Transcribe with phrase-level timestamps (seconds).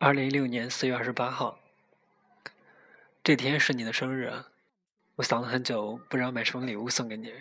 [0.00, 1.58] 二零一六年四月二十八号，
[3.24, 4.32] 这天是你的生日！
[5.16, 7.34] 我想了很久，不知道买什么礼物送给你。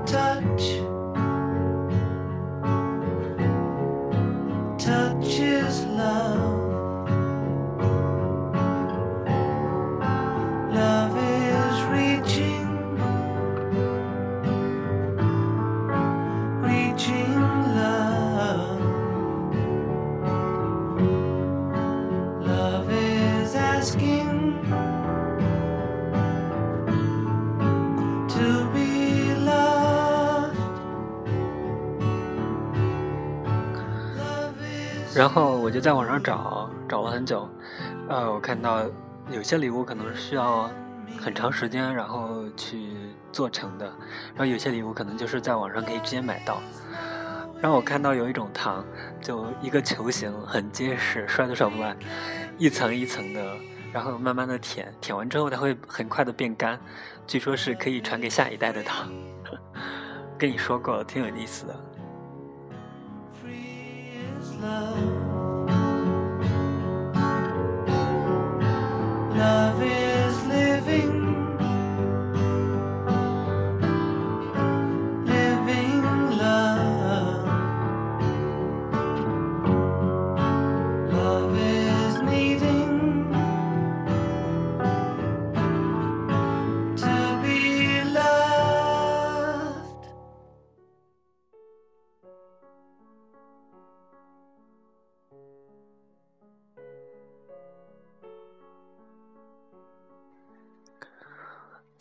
[0.00, 0.31] time.
[35.14, 37.48] 然后我就在网上找，找了很久，
[38.08, 38.82] 呃，我看到
[39.30, 40.70] 有些礼物可能需要
[41.20, 42.96] 很长时间，然后去
[43.30, 43.84] 做成的，
[44.30, 46.60] 然后有些礼物可能就是在网上可以直接买到。
[47.60, 48.84] 然后我看到有一种糖，
[49.20, 51.96] 就一个球形，很结实，摔都摔不烂，
[52.58, 53.54] 一层一层的，
[53.92, 56.80] 然后慢慢的舔，舔完之后它会很快的变干，
[57.26, 59.08] 据说是可以传给下一代的糖。
[60.38, 61.76] 跟你说过，挺有意思的。
[64.62, 65.11] love.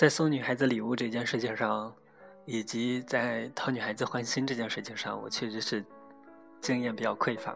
[0.00, 1.94] 在送女孩子礼物这件事情上，
[2.46, 5.84] 以及在讨女孩子欢心这件事情上，我确实是
[6.58, 7.54] 经验比较匮乏。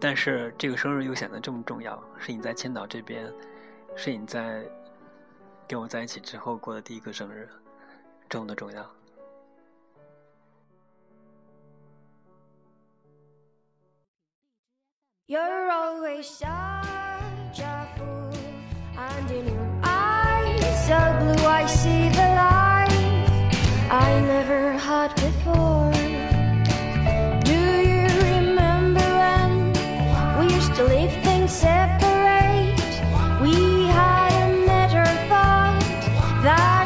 [0.00, 3.32] 但是这个生日又显得这么重要，是你在青岛这边，
[3.94, 4.68] 是你在
[5.68, 7.48] 跟我在一起之后过的第一个生日，
[8.28, 8.84] 这么的重要。
[15.28, 16.77] You're always such a fool, and
[19.46, 19.68] your
[20.88, 23.58] so blue I see the light.
[23.90, 25.92] I never had before.
[27.50, 27.60] Do
[27.92, 29.50] you remember when
[30.38, 32.92] we used to leave things separate?
[33.42, 35.82] We had a never thought
[36.46, 36.77] that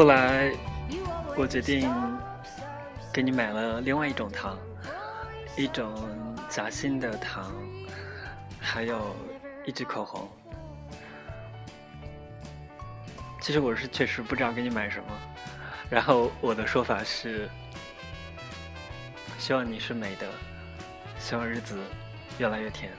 [0.00, 0.50] 后来，
[1.36, 1.92] 我决定
[3.12, 4.58] 给你买了另外一种糖，
[5.58, 5.92] 一种
[6.48, 7.52] 夹心的糖，
[8.58, 9.14] 还有
[9.66, 10.26] 一支口红。
[13.42, 15.12] 其实我是确实不知道给你买什么，
[15.90, 17.46] 然后我的说法是。
[19.38, 20.26] 希望你是美的，
[21.18, 21.78] 希望日子
[22.38, 22.90] 越来越甜。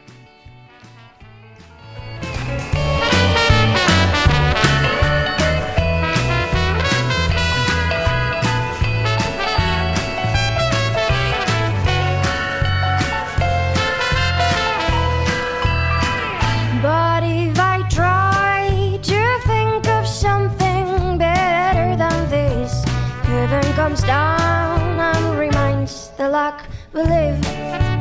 [23.82, 28.01] comes down and reminds the luck we live.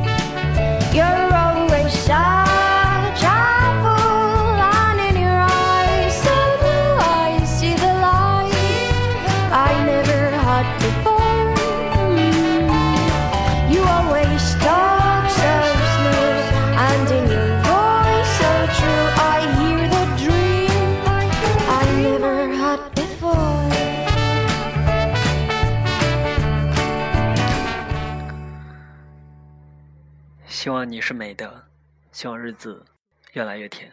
[30.60, 31.68] 希望你是美的，
[32.12, 32.84] 希望日子
[33.32, 33.90] 越来越甜。